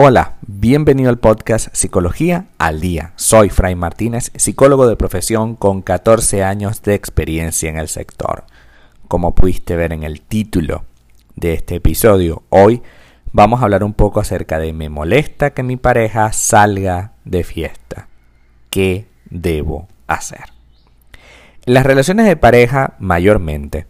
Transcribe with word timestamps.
Hola, 0.00 0.36
bienvenido 0.46 1.10
al 1.10 1.18
podcast 1.18 1.74
Psicología 1.74 2.46
al 2.56 2.80
Día. 2.80 3.14
Soy 3.16 3.48
Fray 3.48 3.74
Martínez, 3.74 4.30
psicólogo 4.36 4.86
de 4.86 4.94
profesión 4.94 5.56
con 5.56 5.82
14 5.82 6.44
años 6.44 6.82
de 6.82 6.94
experiencia 6.94 7.68
en 7.68 7.78
el 7.78 7.88
sector. 7.88 8.44
Como 9.08 9.34
pudiste 9.34 9.74
ver 9.74 9.92
en 9.92 10.04
el 10.04 10.20
título 10.20 10.84
de 11.34 11.54
este 11.54 11.74
episodio, 11.74 12.44
hoy 12.48 12.80
vamos 13.32 13.60
a 13.60 13.64
hablar 13.64 13.82
un 13.82 13.92
poco 13.92 14.20
acerca 14.20 14.60
de 14.60 14.72
me 14.72 14.88
molesta 14.88 15.50
que 15.50 15.64
mi 15.64 15.76
pareja 15.76 16.32
salga 16.32 17.14
de 17.24 17.42
fiesta. 17.42 18.06
¿Qué 18.70 19.08
debo 19.28 19.88
hacer? 20.06 20.44
En 21.66 21.74
las 21.74 21.84
relaciones 21.84 22.26
de 22.26 22.36
pareja, 22.36 22.94
mayormente, 23.00 23.88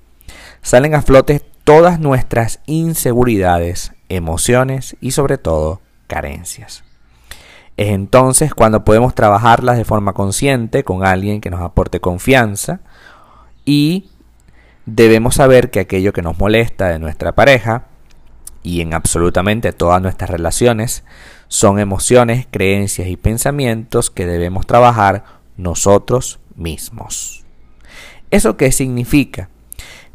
salen 0.62 0.94
a 0.94 1.02
flote 1.02 1.42
todas 1.64 2.00
nuestras 2.00 2.60
inseguridades, 2.64 3.92
emociones 4.08 4.96
y 5.02 5.10
sobre 5.10 5.36
todo 5.36 5.82
carencias. 6.08 6.82
Es 7.76 7.90
entonces 7.90 8.54
cuando 8.54 8.82
podemos 8.82 9.14
trabajarlas 9.14 9.76
de 9.76 9.84
forma 9.84 10.12
consciente 10.12 10.82
con 10.82 11.04
alguien 11.04 11.40
que 11.40 11.50
nos 11.50 11.60
aporte 11.60 12.00
confianza 12.00 12.80
y 13.64 14.10
debemos 14.84 15.36
saber 15.36 15.70
que 15.70 15.78
aquello 15.78 16.12
que 16.12 16.22
nos 16.22 16.38
molesta 16.38 16.88
de 16.88 16.98
nuestra 16.98 17.36
pareja 17.36 17.84
y 18.64 18.80
en 18.80 18.94
absolutamente 18.94 19.72
todas 19.72 20.02
nuestras 20.02 20.28
relaciones 20.28 21.04
son 21.46 21.78
emociones, 21.78 22.46
creencias 22.50 23.08
y 23.08 23.16
pensamientos 23.16 24.10
que 24.10 24.26
debemos 24.26 24.66
trabajar 24.66 25.24
nosotros 25.56 26.40
mismos. 26.56 27.44
¿Eso 28.30 28.56
qué 28.56 28.72
significa? 28.72 29.48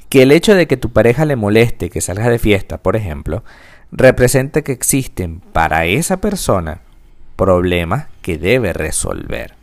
Que 0.10 0.24
el 0.24 0.32
hecho 0.32 0.54
de 0.54 0.68
que 0.68 0.78
tu 0.78 0.92
pareja 0.92 1.26
le 1.26 1.36
moleste 1.36 1.90
que 1.90 2.02
salgas 2.02 2.28
de 2.28 2.38
fiesta, 2.38 2.78
por 2.78 2.96
ejemplo, 2.96 3.44
representa 3.96 4.64
que 4.64 4.72
existen 4.72 5.40
para 5.40 5.86
esa 5.86 6.18
persona 6.18 6.82
problemas 7.36 8.08
que 8.24 8.38
debe 8.40 8.74
resolver. 8.74 9.54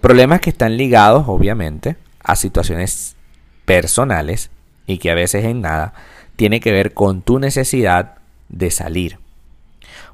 Problemas 0.00 0.40
que 0.40 0.50
están 0.50 0.76
ligados, 0.76 1.24
obviamente, 1.28 1.96
a 2.22 2.34
situaciones 2.34 3.16
personales 3.66 4.50
y 4.86 4.98
que 4.98 5.10
a 5.10 5.14
veces 5.14 5.44
en 5.44 5.60
nada 5.60 5.92
tiene 6.36 6.60
que 6.60 6.72
ver 6.72 6.94
con 6.94 7.22
tu 7.22 7.38
necesidad 7.38 8.16
de 8.48 8.70
salir. 8.70 9.18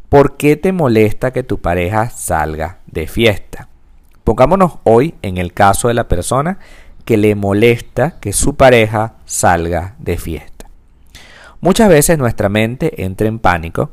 ¿Por 0.08 0.36
qué 0.36 0.56
te 0.56 0.72
molesta 0.72 1.32
que 1.32 1.44
tu 1.44 1.60
pareja 1.60 2.10
salga 2.10 2.78
de 2.86 3.06
fiesta? 3.06 3.69
Pongámonos 4.25 4.78
hoy 4.82 5.14
en 5.22 5.38
el 5.38 5.52
caso 5.52 5.88
de 5.88 5.94
la 5.94 6.08
persona 6.08 6.58
que 7.04 7.16
le 7.16 7.36
molesta 7.36 8.19
que 8.20 8.32
su 8.32 8.56
pareja 8.56 9.14
salga 9.25 9.94
de 9.98 10.19
fiesta. 10.19 10.59
Muchas 11.61 11.89
veces 11.89 12.19
nuestra 12.19 12.48
mente 12.48 13.03
entra 13.05 13.28
en 13.28 13.39
pánico 13.39 13.91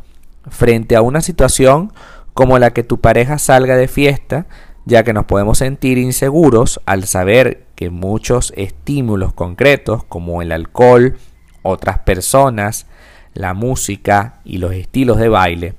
frente 0.50 0.96
a 0.96 1.02
una 1.02 1.22
situación 1.22 1.92
como 2.34 2.60
la 2.60 2.72
que 2.72 2.84
tu 2.84 3.02
pareja 3.02 3.40
salga 3.40 3.76
de 3.76 3.88
fiesta, 3.88 4.46
ya 4.86 5.04
que 5.04 5.12
nos 5.12 5.26
podemos 5.26 5.58
sentir 5.58 5.98
inseguros 5.98 6.80
al 6.86 7.04
saber 7.06 7.66
que 7.76 7.90
muchos 7.90 8.54
estímulos 8.56 9.34
concretos 9.34 10.04
como 10.06 10.42
el 10.42 10.52
alcohol, 10.52 11.18
otras 11.62 12.00
personas, 12.00 12.88
la 13.34 13.54
música 13.54 14.40
y 14.46 14.60
los 14.60 14.72
estilos 14.74 15.18
de 15.18 15.30
baile 15.30 15.74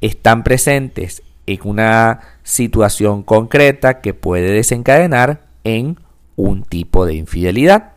están 0.00 0.44
presentes 0.44 1.22
en 1.46 1.60
una 1.64 2.20
situación 2.42 3.22
concreta 3.22 4.00
que 4.00 4.14
puede 4.14 4.50
desencadenar 4.50 5.42
en 5.64 5.98
un 6.36 6.62
tipo 6.62 7.06
de 7.06 7.14
infidelidad. 7.14 7.95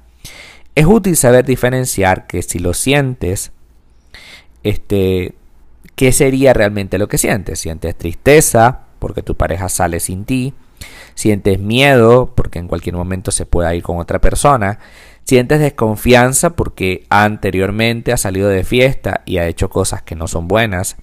Es 0.79 0.85
útil 0.85 1.17
saber 1.17 1.43
diferenciar 1.43 2.25
que 2.25 2.41
si 2.41 2.57
lo 2.57 2.73
sientes, 2.73 3.51
este, 4.63 5.33
¿qué 5.95 6.13
sería 6.13 6.53
realmente 6.53 6.97
lo 6.97 7.09
que 7.09 7.17
sientes? 7.17 7.59
¿Sientes 7.59 7.97
tristeza 7.97 8.83
porque 8.97 9.21
tu 9.21 9.35
pareja 9.35 9.67
sale 9.67 9.99
sin 9.99 10.23
ti? 10.23 10.53
¿Sientes 11.15 11.59
miedo 11.59 12.33
porque 12.33 12.59
en 12.59 12.69
cualquier 12.69 12.95
momento 12.95 13.31
se 13.31 13.45
pueda 13.45 13.75
ir 13.75 13.83
con 13.83 13.97
otra 13.97 14.21
persona? 14.21 14.79
¿Sientes 15.25 15.59
desconfianza 15.59 16.51
porque 16.51 17.05
anteriormente 17.09 18.13
ha 18.13 18.17
salido 18.17 18.47
de 18.47 18.63
fiesta 18.63 19.23
y 19.25 19.35
ha 19.35 19.47
hecho 19.47 19.69
cosas 19.69 20.01
que 20.01 20.15
no 20.15 20.29
son 20.29 20.47
buenas? 20.47 20.95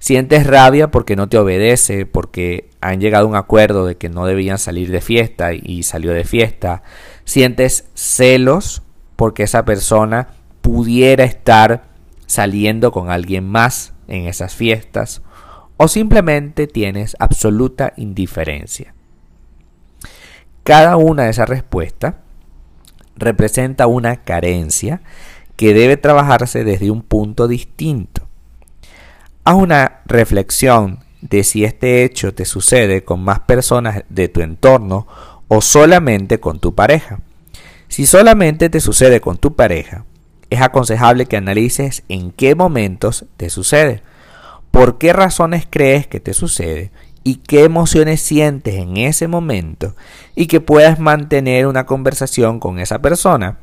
¿Sientes 0.00 0.44
rabia 0.44 0.90
porque 0.90 1.14
no 1.14 1.28
te 1.28 1.38
obedece, 1.38 2.04
porque 2.04 2.68
han 2.80 3.00
llegado 3.00 3.26
a 3.26 3.28
un 3.28 3.36
acuerdo 3.36 3.86
de 3.86 3.96
que 3.96 4.08
no 4.08 4.26
debían 4.26 4.58
salir 4.58 4.90
de 4.90 5.00
fiesta 5.00 5.54
y 5.54 5.84
salió 5.84 6.12
de 6.12 6.24
fiesta? 6.24 6.82
¿Sientes 7.24 7.84
celos 7.94 8.83
porque 9.16 9.44
esa 9.44 9.64
persona 9.64 10.28
pudiera 10.60 11.24
estar 11.24 11.84
saliendo 12.26 12.90
con 12.92 13.10
alguien 13.10 13.48
más 13.48 13.92
en 14.08 14.26
esas 14.26 14.54
fiestas 14.54 15.22
o 15.76 15.88
simplemente 15.88 16.66
tienes 16.66 17.16
absoluta 17.18 17.92
indiferencia. 17.96 18.94
Cada 20.62 20.96
una 20.96 21.24
de 21.24 21.30
esas 21.30 21.48
respuestas 21.48 22.14
representa 23.16 23.86
una 23.86 24.24
carencia 24.24 25.02
que 25.56 25.74
debe 25.74 25.96
trabajarse 25.96 26.64
desde 26.64 26.90
un 26.90 27.02
punto 27.02 27.48
distinto. 27.48 28.26
Haz 29.44 29.56
una 29.56 30.00
reflexión 30.06 31.00
de 31.20 31.44
si 31.44 31.64
este 31.64 32.04
hecho 32.04 32.34
te 32.34 32.44
sucede 32.44 33.04
con 33.04 33.22
más 33.22 33.40
personas 33.40 34.04
de 34.08 34.28
tu 34.28 34.40
entorno 34.40 35.06
o 35.48 35.60
solamente 35.60 36.40
con 36.40 36.60
tu 36.60 36.74
pareja. 36.74 37.20
Si 37.88 38.06
solamente 38.06 38.70
te 38.70 38.80
sucede 38.80 39.20
con 39.20 39.38
tu 39.38 39.54
pareja, 39.54 40.04
es 40.50 40.60
aconsejable 40.60 41.26
que 41.26 41.36
analices 41.36 42.02
en 42.08 42.30
qué 42.30 42.54
momentos 42.54 43.26
te 43.36 43.50
sucede, 43.50 44.02
por 44.70 44.98
qué 44.98 45.12
razones 45.12 45.66
crees 45.68 46.06
que 46.06 46.20
te 46.20 46.34
sucede 46.34 46.90
y 47.22 47.36
qué 47.36 47.64
emociones 47.64 48.20
sientes 48.20 48.74
en 48.74 48.96
ese 48.96 49.28
momento 49.28 49.96
y 50.34 50.46
que 50.46 50.60
puedas 50.60 50.98
mantener 50.98 51.66
una 51.66 51.86
conversación 51.86 52.60
con 52.60 52.78
esa 52.78 53.00
persona 53.00 53.58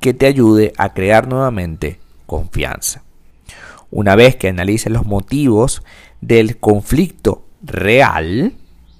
que 0.00 0.14
te 0.14 0.26
ayude 0.26 0.72
a 0.76 0.92
crear 0.92 1.28
nuevamente 1.28 2.00
confianza. 2.26 3.02
Una 3.90 4.16
vez 4.16 4.36
que 4.36 4.48
analices 4.48 4.92
los 4.92 5.06
motivos 5.06 5.82
del 6.20 6.58
conflicto 6.58 7.44
real 7.62 8.54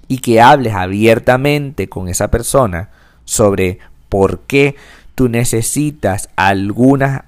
y 0.06 0.18
que 0.18 0.40
hables 0.40 0.74
abiertamente 0.74 1.88
con 1.88 2.08
esa 2.08 2.30
persona 2.30 2.90
sobre 3.24 3.80
por 4.14 4.42
qué 4.42 4.76
tú 5.16 5.28
necesitas 5.28 6.28
algunas 6.36 7.22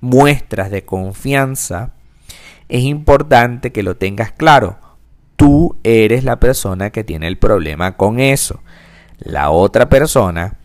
muestras 0.00 0.72
de 0.72 0.84
confianza, 0.84 1.92
es 2.68 2.82
importante 2.82 3.70
que 3.70 3.84
lo 3.84 3.96
tengas 3.96 4.32
claro. 4.32 4.76
Tú 5.36 5.76
eres 5.84 6.24
la 6.24 6.40
persona 6.40 6.90
que 6.90 7.04
tiene 7.04 7.28
el 7.28 7.38
problema 7.38 7.96
con 7.96 8.18
eso. 8.18 8.60
La 9.20 9.50
otra 9.50 9.88
persona, 9.88 10.56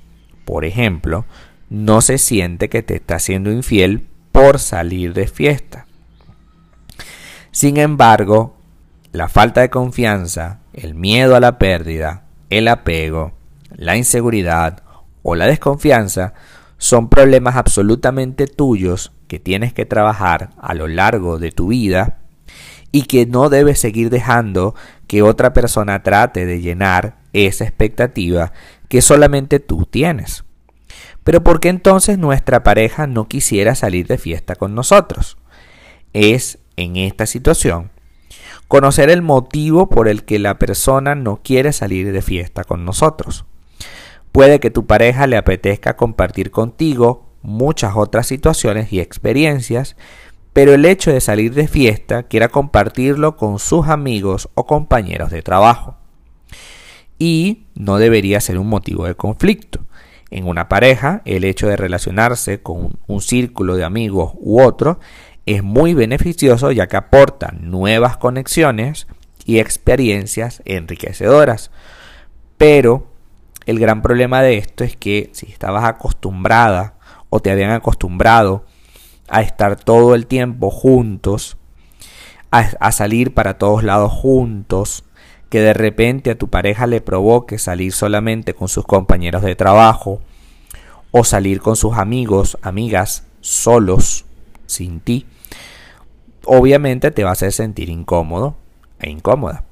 por 0.45 0.65
ejemplo, 0.65 1.25
no 1.69 2.01
se 2.01 2.17
siente 2.17 2.67
que 2.67 2.81
te 2.81 2.95
está 2.95 3.19
siendo 3.19 3.51
infiel 3.51 4.07
por 4.31 4.57
salir 4.57 5.13
de 5.13 5.27
fiesta. 5.27 5.85
Sin 7.51 7.77
embargo, 7.77 8.57
la 9.11 9.29
falta 9.29 9.61
de 9.61 9.69
confianza, 9.69 10.61
el 10.73 10.95
miedo 10.95 11.35
a 11.35 11.39
la 11.39 11.59
pérdida, 11.59 12.23
el 12.49 12.67
apego, 12.67 13.33
la 13.75 13.95
inseguridad 13.95 14.81
o 15.23 15.35
la 15.35 15.47
desconfianza 15.47 16.33
son 16.77 17.09
problemas 17.09 17.55
absolutamente 17.55 18.47
tuyos 18.47 19.11
que 19.27 19.39
tienes 19.39 19.73
que 19.73 19.85
trabajar 19.85 20.49
a 20.59 20.73
lo 20.73 20.87
largo 20.87 21.37
de 21.37 21.51
tu 21.51 21.67
vida 21.67 22.19
y 22.91 23.03
que 23.03 23.25
no 23.25 23.49
debes 23.49 23.79
seguir 23.79 24.09
dejando 24.09 24.75
que 25.07 25.21
otra 25.21 25.53
persona 25.53 26.03
trate 26.03 26.45
de 26.45 26.61
llenar 26.61 27.17
esa 27.33 27.63
expectativa 27.63 28.51
que 28.87 29.01
solamente 29.01 29.59
tú 29.59 29.85
tienes. 29.85 30.43
Pero 31.23 31.43
¿por 31.43 31.59
qué 31.59 31.69
entonces 31.69 32.17
nuestra 32.17 32.63
pareja 32.63 33.07
no 33.07 33.27
quisiera 33.27 33.75
salir 33.75 34.07
de 34.07 34.17
fiesta 34.17 34.55
con 34.55 34.75
nosotros? 34.75 35.37
Es 36.13 36.59
en 36.75 36.97
esta 36.97 37.25
situación 37.25 37.91
conocer 38.67 39.09
el 39.09 39.21
motivo 39.21 39.89
por 39.89 40.07
el 40.07 40.23
que 40.23 40.39
la 40.39 40.57
persona 40.57 41.13
no 41.13 41.41
quiere 41.43 41.73
salir 41.73 42.11
de 42.11 42.21
fiesta 42.21 42.63
con 42.63 42.85
nosotros. 42.85 43.45
Puede 44.31 44.59
que 44.59 44.71
tu 44.71 44.85
pareja 44.85 45.27
le 45.27 45.37
apetezca 45.37 45.95
compartir 45.95 46.51
contigo 46.51 47.31
muchas 47.41 47.95
otras 47.95 48.27
situaciones 48.27 48.93
y 48.93 48.99
experiencias, 48.99 49.95
pero 50.53 50.73
el 50.73 50.85
hecho 50.85 51.11
de 51.11 51.21
salir 51.21 51.53
de 51.53 51.67
fiesta 51.67 52.23
quiera 52.23 52.49
compartirlo 52.49 53.35
con 53.35 53.59
sus 53.59 53.87
amigos 53.87 54.49
o 54.53 54.65
compañeros 54.65 55.31
de 55.31 55.41
trabajo. 55.41 55.97
Y 57.17 57.67
no 57.75 57.97
debería 57.97 58.39
ser 58.41 58.57
un 58.57 58.67
motivo 58.67 59.05
de 59.05 59.15
conflicto. 59.15 59.85
En 60.29 60.47
una 60.47 60.69
pareja, 60.69 61.21
el 61.25 61.43
hecho 61.43 61.67
de 61.67 61.75
relacionarse 61.75 62.61
con 62.61 62.99
un 63.07 63.21
círculo 63.21 63.75
de 63.75 63.83
amigos 63.83 64.31
u 64.37 64.61
otro 64.61 64.99
es 65.45 65.61
muy 65.61 65.93
beneficioso 65.93 66.71
ya 66.71 66.87
que 66.87 66.97
aporta 66.97 67.53
nuevas 67.59 68.17
conexiones 68.17 69.07
y 69.45 69.59
experiencias 69.59 70.61
enriquecedoras. 70.65 71.71
Pero 72.57 73.10
el 73.71 73.79
gran 73.79 74.01
problema 74.01 74.41
de 74.41 74.57
esto 74.57 74.83
es 74.83 74.95
que 74.95 75.29
si 75.33 75.47
estabas 75.47 75.83
acostumbrada 75.85 76.93
o 77.29 77.39
te 77.39 77.49
habían 77.49 77.71
acostumbrado 77.71 78.65
a 79.27 79.41
estar 79.41 79.75
todo 79.77 80.13
el 80.13 80.27
tiempo 80.27 80.69
juntos, 80.69 81.57
a, 82.51 82.91
salir 82.91 83.33
para 83.33 83.57
todos 83.57 83.83
lados 83.83 84.11
juntos, 84.11 85.05
que 85.49 85.61
de 85.61 85.73
repente 85.73 86.31
a 86.31 86.37
tu 86.37 86.49
pareja 86.49 86.85
le 86.85 87.01
provoque 87.01 87.57
salir 87.57 87.93
solamente 87.93 88.53
con 88.53 88.67
sus 88.67 88.85
compañeros 88.85 89.41
de 89.41 89.55
trabajo 89.55 90.21
o 91.11 91.23
salir 91.23 91.61
con 91.61 91.75
sus 91.75 91.97
amigos, 91.97 92.57
amigas, 92.61 93.25
solos, 93.39 94.25
sin 94.65 94.99
ti, 94.99 95.25
obviamente 96.45 97.11
te 97.11 97.23
va 97.23 97.29
a 97.31 97.33
hacer 97.33 97.53
sentir 97.53 97.89
incómodo 97.89 98.55
e 98.99 99.09
incómoda. 99.09 99.63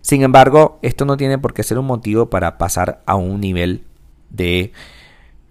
Sin 0.00 0.22
embargo, 0.22 0.78
esto 0.82 1.04
no 1.04 1.16
tiene 1.16 1.38
por 1.38 1.54
qué 1.54 1.62
ser 1.62 1.78
un 1.78 1.86
motivo 1.86 2.30
para 2.30 2.58
pasar 2.58 3.02
a 3.06 3.16
un 3.16 3.40
nivel 3.40 3.84
de 4.30 4.72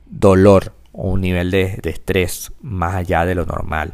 dolor 0.08 0.74
o 0.92 1.10
un 1.10 1.22
nivel 1.22 1.52
de, 1.52 1.80
de 1.82 1.90
estrés 1.90 2.52
más 2.62 2.96
allá 2.96 3.26
de 3.26 3.36
lo 3.36 3.46
normal. 3.46 3.94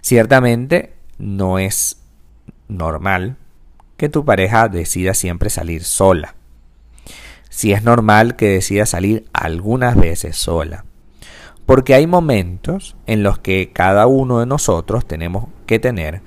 Ciertamente 0.00 0.94
no 1.18 1.58
es 1.58 2.00
normal 2.68 3.36
que 3.96 4.08
tu 4.08 4.24
pareja 4.24 4.68
decida 4.68 5.14
siempre 5.14 5.50
salir 5.50 5.84
sola. 5.84 6.34
Si 7.50 7.72
es 7.72 7.82
normal 7.82 8.36
que 8.36 8.48
decida 8.48 8.86
salir 8.86 9.26
algunas 9.32 9.96
veces 9.96 10.36
sola. 10.36 10.84
Porque 11.66 11.94
hay 11.94 12.06
momentos 12.06 12.96
en 13.06 13.22
los 13.22 13.38
que 13.38 13.72
cada 13.72 14.06
uno 14.06 14.40
de 14.40 14.46
nosotros 14.46 15.06
tenemos 15.06 15.48
que 15.66 15.78
tener 15.78 16.22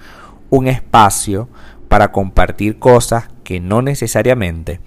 un 0.49 0.67
espacio 0.67 1.49
para 1.93 2.11
compartir 2.11 2.79
cosas 2.79 3.25
que 3.43 3.59
no 3.59 3.83
necesariamente 3.83 4.79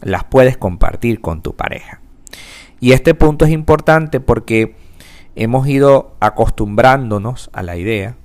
las 0.00 0.24
puedes 0.24 0.56
compartir 0.56 1.20
con 1.20 1.42
tu 1.42 1.54
pareja. 1.54 2.00
Y 2.80 2.92
este 2.92 3.14
punto 3.14 3.44
es 3.44 3.50
importante 3.50 4.20
porque 4.20 4.74
hemos 5.34 5.68
ido 5.68 6.16
acostumbrándonos 6.18 7.50
a 7.52 7.62
la 7.62 7.76
idea 7.76 8.16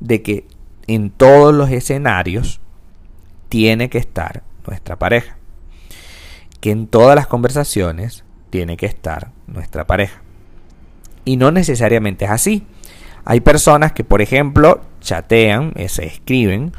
de 0.00 0.20
que 0.20 0.46
en 0.86 1.08
todos 1.08 1.54
los 1.54 1.70
escenarios 1.70 2.60
tiene 3.48 3.88
que 3.88 3.96
estar 3.96 4.42
nuestra 4.66 4.98
pareja. 4.98 5.38
Que 6.60 6.72
en 6.72 6.88
todas 6.88 7.16
las 7.16 7.26
conversaciones 7.26 8.22
tiene 8.50 8.76
que 8.76 8.84
estar 8.84 9.30
nuestra 9.46 9.86
pareja. 9.86 10.20
Y 11.24 11.38
no 11.38 11.52
necesariamente 11.52 12.26
es 12.26 12.32
así. 12.32 12.66
Hay 13.24 13.40
personas 13.40 13.92
que, 13.92 14.04
por 14.04 14.20
ejemplo, 14.20 14.82
chatean, 15.00 15.72
eh, 15.76 15.88
se 15.88 16.04
escriben 16.04 16.72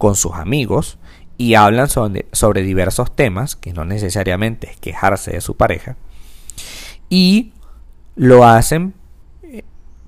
con 0.00 0.16
sus 0.16 0.32
amigos 0.32 0.98
y 1.36 1.56
hablan 1.56 1.88
sobre, 1.90 2.62
diversos 2.62 3.14
temas, 3.14 3.54
que 3.54 3.74
no 3.74 3.84
necesariamente 3.84 4.70
es 4.70 4.76
quejarse 4.78 5.32
de 5.32 5.42
su 5.42 5.58
pareja, 5.58 5.96
y 7.10 7.52
lo 8.16 8.46
hacen 8.46 8.94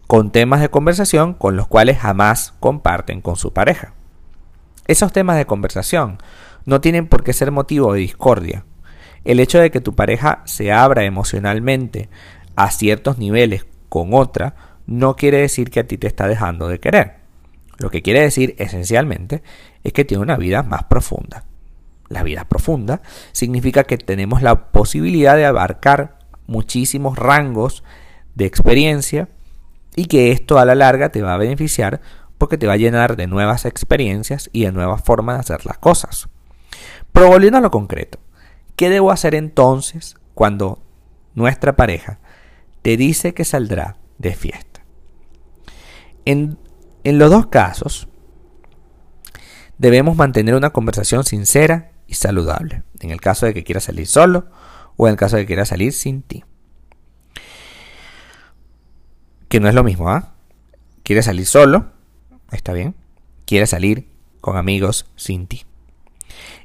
con 0.07 0.33
temas 0.33 0.63
de 0.63 0.71
conversación 0.71 1.35
con 1.35 1.57
los 1.57 1.67
cuales 1.67 1.99
jamás 1.99 2.55
comparten 2.59 3.21
con 3.21 3.37
su 3.37 3.53
pareja. 3.53 3.93
Esos 4.87 5.13
temas 5.13 5.37
de 5.37 5.45
conversación 5.45 6.17
no 6.65 6.81
tienen 6.81 7.07
por 7.07 7.23
qué 7.23 7.35
ser 7.35 7.51
motivo 7.51 7.93
de 7.93 8.01
discordia. 8.01 8.65
El 9.25 9.41
hecho 9.41 9.59
de 9.59 9.71
que 9.71 9.83
tu 9.83 9.95
pareja 9.95 10.41
se 10.47 10.73
abra 10.73 11.05
emocionalmente 11.05 12.09
a 12.57 12.71
ciertos 12.71 13.19
niveles 13.19 13.67
con 13.91 14.15
otra 14.15 14.55
no 14.87 15.17
quiere 15.17 15.37
decir 15.37 15.71
que 15.71 15.81
a 15.81 15.87
ti 15.87 15.99
te 15.99 16.07
está 16.07 16.29
dejando 16.29 16.67
de 16.69 16.81
querer. 16.81 17.23
Lo 17.79 17.91
que 17.91 18.03
quiere 18.03 18.21
decir 18.21 18.55
esencialmente 18.59 19.43
es 19.85 19.93
que 19.93 20.05
tiene 20.05 20.23
una 20.23 20.37
vida 20.37 20.63
más 20.63 20.85
profunda. 20.85 21.45
La 22.09 22.23
vida 22.23 22.45
profunda 22.45 23.01
significa 23.33 23.85
que 23.85 23.99
tenemos 23.99 24.43
la 24.43 24.71
posibilidad 24.71 25.37
de 25.37 25.47
abarcar 25.47 26.19
muchísimos 26.47 27.19
rangos 27.19 27.83
de 28.35 28.45
experiencia 28.45 29.29
y 29.97 30.07
que 30.07 30.33
esto 30.33 30.59
a 30.59 30.65
la 30.65 30.75
larga 30.75 31.11
te 31.11 31.23
va 31.23 31.35
a 31.35 31.39
beneficiar 31.39 32.01
porque 32.39 32.59
te 32.59 32.67
va 32.67 32.75
a 32.75 32.79
llenar 32.79 33.17
de 33.17 33.27
nuevas 33.27 33.65
experiencias 33.65 34.51
y 34.53 34.65
de 34.65 34.73
nuevas 34.73 35.03
formas 35.03 35.37
de 35.37 35.41
hacer 35.41 35.67
las 35.67 35.79
cosas. 35.79 36.29
Pero 37.13 37.29
volviendo 37.29 37.59
a 37.59 37.63
lo 37.63 37.71
concreto, 37.71 38.19
¿qué 38.77 38.91
debo 38.91 39.11
hacer 39.11 39.35
entonces 39.35 40.17
cuando 40.35 40.83
nuestra 41.35 41.77
pareja 41.77 42.19
te 42.83 42.97
dice 42.97 43.33
que 43.33 43.45
saldrá 43.45 43.97
de 44.19 44.35
fiesta? 44.35 44.83
En, 46.25 46.59
en 47.05 47.19
los 47.19 47.31
dos 47.31 47.47
casos, 47.47 48.09
debemos 49.83 50.17
mantener 50.17 50.55
una 50.55 50.71
conversación 50.71 51.25
sincera 51.25 51.93
y 52.07 52.15
saludable, 52.15 52.85
en 53.01 53.11
el 53.11 53.21
caso 53.21 53.45
de 53.45 53.53
que 53.53 53.65
quiera 53.65 53.81
salir 53.81 54.07
solo 54.07 54.47
o 54.97 55.07
en 55.07 55.13
el 55.13 55.19
caso 55.19 55.37
de 55.37 55.43
que 55.43 55.49
quiera 55.49 55.67
salir 55.67 55.93
sin 55.93 56.23
ti 56.23 56.45
que 59.53 59.61
no 59.61 59.69
es 59.69 59.75
lo 59.75 59.85
mismo, 59.85 60.09
¿ah? 60.09 60.33
Quiere 61.03 61.23
salir 61.23 61.45
solo, 61.45 61.91
está 62.53 62.73
bien. 62.73 62.95
Quiere 63.45 63.67
salir 63.67 64.09
con 64.41 64.57
amigos 64.57 65.05
sin 65.15 65.47
ti. 65.47 65.67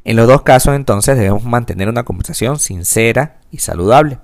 En 0.05 0.15
los 0.15 0.25
dos 0.25 0.43
casos 0.43 0.73
entonces 0.73 1.17
debemos 1.17 1.43
mantener 1.43 1.89
una 1.89 2.03
conversación 2.05 2.59
sincera 2.59 3.41
y 3.51 3.57
saludable. 3.57 4.19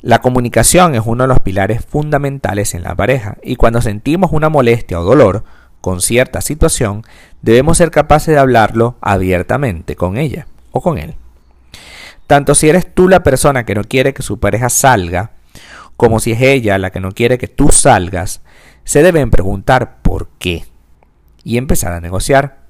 La 0.00 0.20
comunicación 0.20 0.96
es 0.96 1.02
uno 1.04 1.22
de 1.22 1.28
los 1.28 1.38
pilares 1.38 1.84
fundamentales 1.84 2.74
en 2.74 2.82
la 2.82 2.96
pareja 2.96 3.36
y 3.44 3.54
cuando 3.54 3.80
sentimos 3.80 4.32
una 4.32 4.48
molestia 4.48 4.98
o 4.98 5.04
dolor 5.04 5.44
con 5.80 6.00
cierta 6.00 6.40
situación, 6.40 7.04
debemos 7.42 7.78
ser 7.78 7.90
capaces 7.90 8.34
de 8.34 8.40
hablarlo 8.40 8.96
abiertamente 9.00 9.96
con 9.96 10.16
ella 10.16 10.46
o 10.72 10.80
con 10.80 10.98
él. 10.98 11.14
Tanto 12.26 12.54
si 12.54 12.68
eres 12.68 12.94
tú 12.94 13.08
la 13.08 13.22
persona 13.22 13.64
que 13.64 13.74
no 13.74 13.84
quiere 13.84 14.14
que 14.14 14.22
su 14.22 14.38
pareja 14.38 14.68
salga, 14.68 15.32
como 15.96 16.20
si 16.20 16.32
es 16.32 16.40
ella 16.40 16.78
la 16.78 16.90
que 16.90 17.00
no 17.00 17.12
quiere 17.12 17.38
que 17.38 17.48
tú 17.48 17.70
salgas, 17.70 18.40
se 18.84 19.02
deben 19.02 19.30
preguntar 19.30 20.00
por 20.02 20.28
qué 20.38 20.64
y 21.44 21.58
empezar 21.58 21.92
a 21.92 22.00
negociar. 22.00 22.60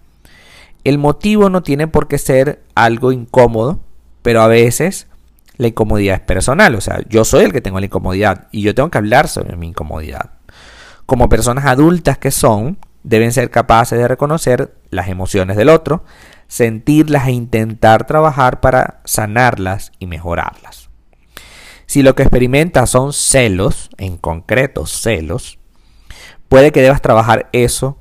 El 0.82 0.98
motivo 0.98 1.50
no 1.50 1.62
tiene 1.62 1.88
por 1.88 2.08
qué 2.08 2.18
ser 2.18 2.62
algo 2.74 3.12
incómodo, 3.12 3.80
pero 4.22 4.42
a 4.42 4.48
veces 4.48 5.08
la 5.56 5.68
incomodidad 5.68 6.16
es 6.16 6.22
personal, 6.22 6.74
o 6.74 6.80
sea, 6.80 7.00
yo 7.08 7.24
soy 7.24 7.44
el 7.44 7.52
que 7.52 7.60
tengo 7.60 7.80
la 7.80 7.86
incomodidad 7.86 8.48
y 8.50 8.62
yo 8.62 8.74
tengo 8.74 8.90
que 8.90 8.96
hablar 8.96 9.28
sobre 9.28 9.56
mi 9.56 9.68
incomodidad. 9.68 10.30
Como 11.04 11.28
personas 11.28 11.66
adultas 11.66 12.16
que 12.16 12.30
son, 12.30 12.78
deben 13.02 13.32
ser 13.32 13.50
capaces 13.50 13.98
de 13.98 14.08
reconocer 14.08 14.74
las 14.90 15.08
emociones 15.08 15.56
del 15.56 15.68
otro, 15.68 16.04
sentirlas 16.48 17.28
e 17.28 17.32
intentar 17.32 18.06
trabajar 18.06 18.60
para 18.60 19.00
sanarlas 19.04 19.92
y 19.98 20.06
mejorarlas. 20.06 20.90
Si 21.86 22.02
lo 22.02 22.14
que 22.14 22.22
experimentas 22.22 22.90
son 22.90 23.12
celos, 23.12 23.90
en 23.98 24.16
concreto 24.16 24.86
celos, 24.86 25.58
puede 26.48 26.72
que 26.72 26.82
debas 26.82 27.02
trabajar 27.02 27.48
eso 27.52 27.98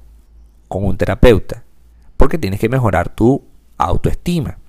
con 0.68 0.86
un 0.86 0.98
terapeuta, 0.98 1.64
porque 2.18 2.38
tienes 2.38 2.60
que 2.60 2.70
mejorar 2.70 3.10
tu 3.10 3.46
autoestima. 3.78 4.60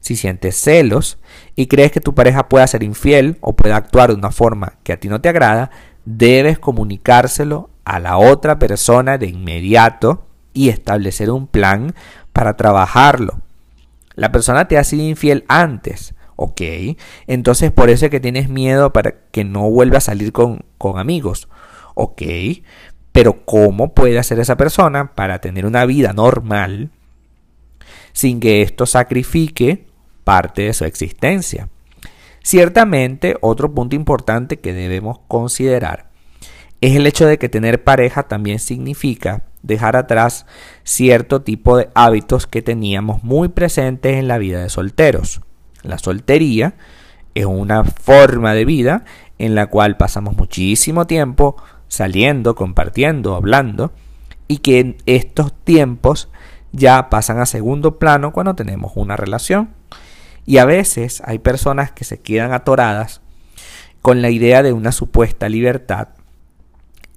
Si 0.00 0.16
sientes 0.16 0.56
celos 0.56 1.18
y 1.54 1.66
crees 1.66 1.92
que 1.92 2.00
tu 2.00 2.14
pareja 2.14 2.48
pueda 2.48 2.66
ser 2.66 2.82
infiel 2.82 3.36
o 3.40 3.54
pueda 3.54 3.76
actuar 3.76 4.10
de 4.10 4.16
una 4.16 4.30
forma 4.30 4.78
que 4.82 4.92
a 4.92 4.98
ti 4.98 5.08
no 5.08 5.20
te 5.20 5.28
agrada, 5.28 5.70
debes 6.04 6.58
comunicárselo 6.58 7.70
a 7.84 7.98
la 7.98 8.18
otra 8.18 8.58
persona 8.58 9.18
de 9.18 9.26
inmediato 9.26 10.26
y 10.52 10.68
establecer 10.68 11.30
un 11.30 11.46
plan 11.46 11.94
para 12.32 12.56
trabajarlo. 12.56 13.40
La 14.14 14.30
persona 14.30 14.68
te 14.68 14.78
ha 14.78 14.84
sido 14.84 15.04
infiel 15.04 15.44
antes, 15.48 16.14
Ok, 16.36 16.60
entonces 17.26 17.70
por 17.70 17.90
eso 17.90 18.06
es 18.06 18.10
que 18.10 18.18
tienes 18.18 18.48
miedo 18.48 18.92
para 18.92 19.14
que 19.30 19.44
no 19.44 19.70
vuelva 19.70 19.98
a 19.98 20.00
salir 20.00 20.32
con, 20.32 20.64
con 20.76 20.98
amigos. 20.98 21.48
Ok, 21.94 22.22
pero 23.12 23.44
¿cómo 23.44 23.94
puede 23.94 24.18
hacer 24.18 24.40
esa 24.40 24.56
persona 24.56 25.14
para 25.14 25.40
tener 25.40 25.66
una 25.66 25.84
vida 25.84 26.12
normal 26.12 26.90
sin 28.12 28.40
que 28.40 28.62
esto 28.62 28.86
sacrifique 28.86 29.86
parte 30.24 30.62
de 30.62 30.72
su 30.72 30.84
existencia? 30.84 31.68
Ciertamente, 32.42 33.36
otro 33.40 33.72
punto 33.72 33.94
importante 33.94 34.58
que 34.58 34.72
debemos 34.72 35.20
considerar 35.28 36.10
es 36.82 36.96
el 36.96 37.06
hecho 37.06 37.26
de 37.26 37.38
que 37.38 37.48
tener 37.48 37.84
pareja 37.84 38.24
también 38.24 38.58
significa 38.58 39.44
dejar 39.62 39.94
atrás 39.94 40.46
cierto 40.82 41.42
tipo 41.42 41.76
de 41.76 41.88
hábitos 41.94 42.48
que 42.48 42.60
teníamos 42.60 43.22
muy 43.22 43.48
presentes 43.48 44.16
en 44.16 44.26
la 44.26 44.36
vida 44.36 44.60
de 44.60 44.68
solteros. 44.68 45.42
La 45.84 45.98
soltería 45.98 46.74
es 47.36 47.46
una 47.46 47.84
forma 47.84 48.52
de 48.52 48.64
vida 48.64 49.04
en 49.38 49.54
la 49.54 49.68
cual 49.68 49.96
pasamos 49.96 50.36
muchísimo 50.36 51.06
tiempo 51.06 51.56
saliendo, 51.86 52.56
compartiendo, 52.56 53.36
hablando, 53.36 53.92
y 54.48 54.58
que 54.58 54.80
en 54.80 54.96
estos 55.06 55.54
tiempos 55.62 56.30
ya 56.72 57.08
pasan 57.10 57.38
a 57.38 57.46
segundo 57.46 58.00
plano 58.00 58.32
cuando 58.32 58.56
tenemos 58.56 58.90
una 58.96 59.16
relación. 59.16 59.70
Y 60.46 60.58
a 60.58 60.64
veces 60.64 61.22
hay 61.24 61.38
personas 61.38 61.92
que 61.92 62.02
se 62.02 62.20
quedan 62.20 62.52
atoradas 62.52 63.20
con 64.00 64.20
la 64.20 64.30
idea 64.30 64.64
de 64.64 64.72
una 64.72 64.90
supuesta 64.90 65.48
libertad 65.48 66.08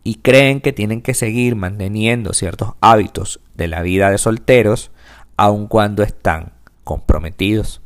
y 0.07 0.15
creen 0.15 0.61
que 0.61 0.71
tienen 0.71 1.01
que 1.01 1.15
seguir 1.15 1.55
manteniendo 1.55 2.31
ciertos 2.33 2.73
hábitos 2.79 3.41
de 3.55 3.67
la 3.67 3.81
vida 3.81 4.11
de 4.11 4.19
solteros 4.19 4.91
aun 5.35 5.67
cuando 5.67 6.03
están 6.03 6.53
comprometidos. 6.83 7.81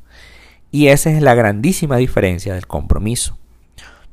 Y 0.69 0.87
esa 0.89 1.11
es 1.11 1.21
la 1.21 1.33
grandísima 1.33 1.95
diferencia 1.95 2.53
del 2.53 2.67
compromiso. 2.67 3.37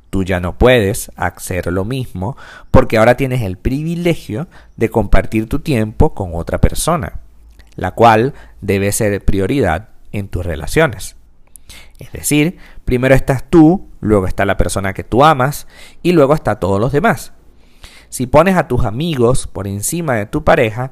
tú 0.09 0.23
ya 0.23 0.39
no 0.39 0.57
puedes 0.57 1.11
hacer 1.17 1.67
lo 1.67 1.83
mismo 1.83 2.37
porque 2.71 2.97
ahora 2.97 3.17
tienes 3.17 3.41
el 3.41 3.57
privilegio 3.57 4.47
de 4.77 4.89
compartir 4.89 5.49
tu 5.49 5.59
tiempo 5.59 6.13
con 6.13 6.31
otra 6.33 6.61
persona, 6.61 7.19
la 7.75 7.91
cual 7.91 8.33
debe 8.61 8.93
ser 8.93 9.23
prioridad 9.25 9.89
en 10.13 10.29
tus 10.29 10.45
relaciones. 10.45 11.17
Es 11.99 12.13
decir, 12.13 12.57
primero 12.85 13.15
estás 13.15 13.43
tú, 13.49 13.89
luego 13.99 14.27
está 14.27 14.45
la 14.45 14.55
persona 14.55 14.93
que 14.93 15.03
tú 15.03 15.25
amas 15.25 15.67
y 16.01 16.13
luego 16.13 16.33
está 16.33 16.57
todos 16.57 16.79
los 16.79 16.93
demás. 16.93 17.33
Si 18.09 18.27
pones 18.27 18.55
a 18.55 18.67
tus 18.67 18.85
amigos 18.85 19.47
por 19.47 19.67
encima 19.67 20.15
de 20.15 20.25
tu 20.25 20.43
pareja, 20.43 20.91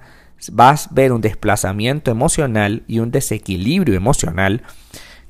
vas 0.52 0.88
a 0.88 0.90
ver 0.92 1.12
un 1.12 1.22
desplazamiento 1.22 2.12
emocional 2.12 2.84
y 2.88 3.00
un 3.00 3.12
desequilibrio 3.12 3.96
emocional 3.96 4.64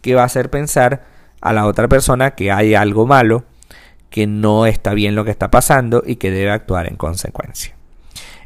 que 0.01 0.15
va 0.15 0.23
a 0.23 0.25
hacer 0.25 0.49
pensar 0.49 1.05
a 1.41 1.53
la 1.53 1.65
otra 1.65 1.87
persona 1.87 2.31
que 2.31 2.51
hay 2.51 2.75
algo 2.75 3.05
malo, 3.05 3.43
que 4.09 4.27
no 4.27 4.65
está 4.65 4.93
bien 4.93 5.15
lo 5.15 5.25
que 5.25 5.31
está 5.31 5.51
pasando 5.51 6.03
y 6.05 6.15
que 6.15 6.31
debe 6.31 6.51
actuar 6.51 6.87
en 6.87 6.95
consecuencia. 6.95 7.75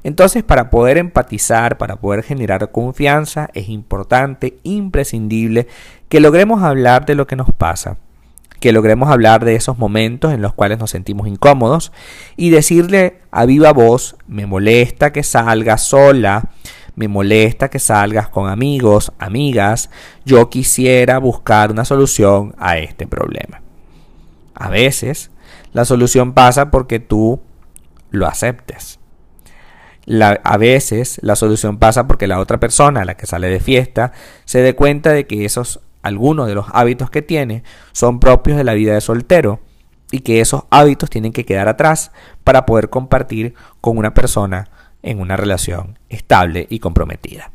Entonces, 0.03 0.43
para 0.43 0.69
poder 0.69 0.97
empatizar, 0.97 1.77
para 1.77 1.97
poder 1.97 2.23
generar 2.23 2.71
confianza, 2.71 3.49
es 3.53 3.69
importante, 3.69 4.57
imprescindible, 4.63 5.67
que 6.07 6.19
logremos 6.19 6.63
hablar 6.63 7.05
de 7.05 7.15
lo 7.15 7.27
que 7.27 7.35
nos 7.35 7.51
pasa, 7.51 7.97
que 8.59 8.71
logremos 8.71 9.09
hablar 9.09 9.45
de 9.45 9.55
esos 9.55 9.77
momentos 9.77 10.33
en 10.33 10.41
los 10.41 10.53
cuales 10.53 10.79
nos 10.79 10.91
sentimos 10.91 11.27
incómodos 11.27 11.91
y 12.35 12.49
decirle 12.49 13.19
a 13.31 13.45
viva 13.45 13.73
voz, 13.73 14.15
me 14.27 14.45
molesta 14.45 15.11
que 15.11 15.23
salgas 15.23 15.83
sola, 15.83 16.49
me 16.95 17.07
molesta 17.07 17.69
que 17.69 17.79
salgas 17.79 18.29
con 18.29 18.49
amigos, 18.49 19.13
amigas, 19.19 19.89
yo 20.25 20.49
quisiera 20.49 21.17
buscar 21.17 21.71
una 21.71 21.85
solución 21.85 22.55
a 22.57 22.77
este 22.77 23.07
problema. 23.07 23.61
A 24.53 24.69
veces, 24.69 25.31
la 25.71 25.85
solución 25.85 26.33
pasa 26.33 26.69
porque 26.71 26.99
tú 26.99 27.41
lo 28.11 28.27
aceptes 28.27 28.99
a 30.43 30.57
veces 30.57 31.19
la 31.21 31.35
solución 31.35 31.77
pasa 31.77 32.07
porque 32.07 32.27
la 32.27 32.39
otra 32.39 32.59
persona, 32.59 33.05
la 33.05 33.15
que 33.15 33.27
sale 33.27 33.47
de 33.47 33.59
fiesta, 33.59 34.11
se 34.45 34.61
dé 34.61 34.75
cuenta 34.75 35.11
de 35.11 35.27
que 35.27 35.45
esos 35.45 35.81
algunos 36.01 36.47
de 36.47 36.55
los 36.55 36.67
hábitos 36.71 37.09
que 37.09 37.21
tiene 37.21 37.63
son 37.91 38.19
propios 38.19 38.57
de 38.57 38.63
la 38.63 38.73
vida 38.73 38.93
de 38.93 39.01
soltero 39.01 39.59
y 40.11 40.21
que 40.21 40.41
esos 40.41 40.63
hábitos 40.69 41.09
tienen 41.09 41.33
que 41.33 41.45
quedar 41.45 41.67
atrás 41.67 42.11
para 42.43 42.65
poder 42.65 42.89
compartir 42.89 43.53
con 43.81 43.97
una 43.97 44.13
persona 44.13 44.69
en 45.03 45.19
una 45.19 45.37
relación 45.37 45.99
estable 46.09 46.67
y 46.69 46.79
comprometida. 46.79 47.51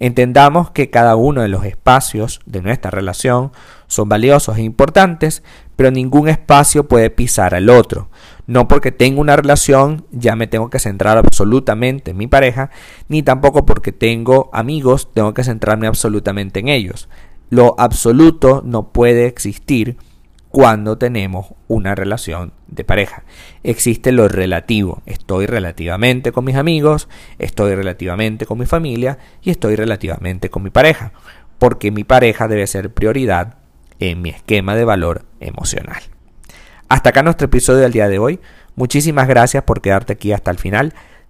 Entendamos 0.00 0.70
que 0.70 0.90
cada 0.90 1.16
uno 1.16 1.42
de 1.42 1.48
los 1.48 1.64
espacios 1.64 2.40
de 2.46 2.62
nuestra 2.62 2.90
relación 2.90 3.52
son 3.86 4.08
valiosos 4.08 4.56
e 4.58 4.62
importantes, 4.62 5.42
pero 5.76 5.90
ningún 5.90 6.28
espacio 6.28 6.88
puede 6.88 7.10
pisar 7.10 7.54
al 7.54 7.70
otro. 7.70 8.08
No 8.46 8.68
porque 8.68 8.92
tengo 8.92 9.20
una 9.20 9.36
relación 9.36 10.04
ya 10.10 10.36
me 10.36 10.46
tengo 10.46 10.68
que 10.68 10.78
centrar 10.78 11.16
absolutamente 11.16 12.10
en 12.10 12.16
mi 12.16 12.26
pareja, 12.26 12.70
ni 13.08 13.22
tampoco 13.22 13.64
porque 13.64 13.92
tengo 13.92 14.50
amigos 14.52 15.12
tengo 15.14 15.32
que 15.32 15.44
centrarme 15.44 15.86
absolutamente 15.86 16.60
en 16.60 16.68
ellos. 16.68 17.08
Lo 17.50 17.74
absoluto 17.78 18.62
no 18.64 18.92
puede 18.92 19.26
existir 19.26 19.96
cuando 20.54 20.98
tenemos 20.98 21.46
una 21.66 21.96
relación 21.96 22.52
de 22.68 22.84
pareja. 22.84 23.24
Existe 23.64 24.12
lo 24.12 24.28
relativo. 24.28 25.02
Estoy 25.04 25.46
relativamente 25.46 26.30
con 26.30 26.44
mis 26.44 26.54
amigos, 26.54 27.08
estoy 27.40 27.74
relativamente 27.74 28.46
con 28.46 28.58
mi 28.58 28.66
familia 28.66 29.18
y 29.42 29.50
estoy 29.50 29.74
relativamente 29.74 30.50
con 30.50 30.62
mi 30.62 30.70
pareja. 30.70 31.12
Porque 31.58 31.90
mi 31.90 32.04
pareja 32.04 32.46
debe 32.46 32.68
ser 32.68 32.94
prioridad 32.94 33.56
en 33.98 34.22
mi 34.22 34.30
esquema 34.30 34.76
de 34.76 34.84
valor 34.84 35.24
emocional. 35.40 36.02
Hasta 36.88 37.10
acá 37.10 37.24
nuestro 37.24 37.46
episodio 37.46 37.80
del 37.80 37.92
día 37.92 38.08
de 38.08 38.20
hoy. 38.20 38.40
Muchísimas 38.76 39.26
gracias 39.26 39.64
por 39.64 39.80
quedarte 39.80 40.12
aquí 40.12 40.32
hasta 40.32 40.52
el 40.52 40.58
final. 40.58 40.94